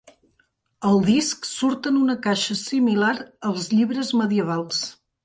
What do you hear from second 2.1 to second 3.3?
caixa similar